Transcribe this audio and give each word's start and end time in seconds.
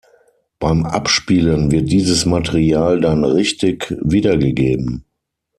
Beim 0.57 0.87
Abspielen 0.87 1.69
wird 1.69 1.91
dieses 1.91 2.25
Material 2.25 2.99
dann 3.01 3.23
richtig 3.23 3.95
wiedergegeben. 4.01 5.05